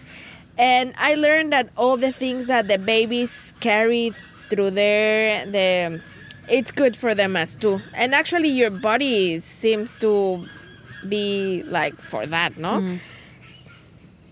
[0.57, 4.11] and I learned that all the things that the babies carry
[4.49, 6.01] through there, the
[6.49, 7.79] it's good for them as too.
[7.93, 10.45] And actually, your body seems to
[11.07, 12.79] be like for that, no?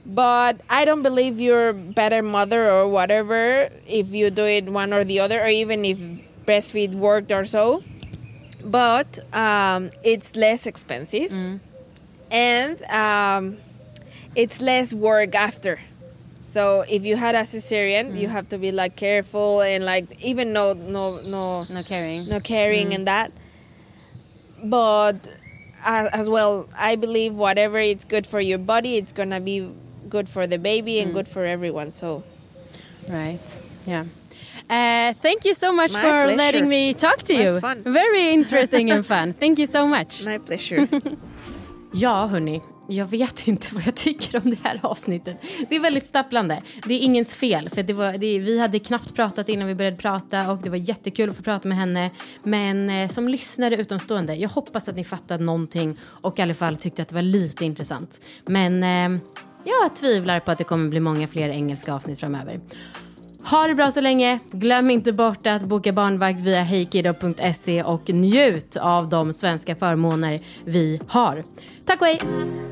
[0.06, 5.04] But I don't believe you're better mother or whatever if you do it one or
[5.04, 5.98] the other, or even if
[6.46, 7.84] breastfeed worked or so,
[8.64, 11.32] but um, it's less expensive
[12.30, 13.58] and um,
[14.36, 15.80] it's less work after.
[16.46, 18.32] So if you had a cesarean, you mm.
[18.32, 22.30] have to be like careful and like even no no no No caring.
[22.30, 23.06] no caring and mm.
[23.06, 23.32] that.
[24.64, 25.34] But
[25.84, 29.72] as, as well, I believe whatever it's good for your body, it's gonna be
[30.08, 31.16] good for the baby and mm.
[31.16, 31.90] good for everyone.
[31.90, 32.24] So
[33.10, 33.62] Right.
[33.88, 34.06] Yeah.
[34.70, 36.38] Uh, thank you so much My for pleasure.
[36.38, 37.60] letting me talk to you.
[37.60, 37.82] fun.
[37.84, 39.34] Very interesting and fun.
[39.34, 40.24] Thank you so much.
[40.32, 40.88] my pleasure.
[41.98, 42.62] Ja, hörni.
[42.88, 45.38] Jag vet inte vad jag tycker om det här avsnittet.
[45.70, 46.62] Det är väldigt stapplande.
[46.86, 47.70] Det är ingens fel.
[47.70, 50.78] För det var, det, vi hade knappt pratat innan vi började prata och det var
[50.78, 52.12] jättekul att få prata med henne.
[52.44, 56.78] Men eh, som lyssnare utomstående, jag hoppas att ni fattade någonting och i alla fall
[56.78, 58.20] tyckte att det var lite intressant.
[58.46, 59.22] Men eh,
[59.66, 62.60] jag tvivlar på att det kommer bli många fler engelska avsnitt framöver.
[63.46, 64.40] Ha det bra så länge.
[64.52, 71.02] Glöm inte bort att boka barnvakt via hejkiddo.se och njut av de svenska förmåner vi
[71.08, 71.44] har.
[71.86, 72.20] Tack och hej!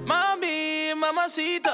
[0.08, 1.70] Mami, mamacita.